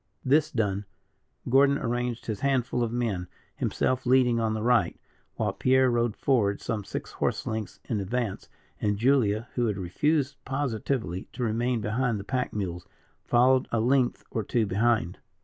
This 0.25 0.49
done, 0.49 0.85
Gordon 1.47 1.77
arranged 1.77 2.25
his 2.25 2.39
handful 2.39 2.81
of 2.81 2.91
men, 2.91 3.27
himself 3.55 4.03
leading 4.03 4.39
on 4.39 4.55
the 4.55 4.63
right, 4.63 4.99
while 5.35 5.53
Pierre 5.53 5.91
rode 5.91 6.15
forward 6.15 6.59
some 6.59 6.83
six 6.83 7.11
horse 7.11 7.45
lengths 7.45 7.79
in 7.87 7.99
advance, 7.99 8.49
and 8.81 8.97
Julia, 8.97 9.47
who 9.53 9.67
had 9.67 9.77
refused 9.77 10.37
positively 10.43 11.27
to 11.33 11.43
remain 11.43 11.81
behind 11.81 12.19
the 12.19 12.23
pack 12.23 12.51
mules, 12.51 12.87
followed 13.25 13.67
a 13.71 13.79
length 13.79 14.23
or 14.31 14.43
two 14.43 14.65
behind. 14.65 15.19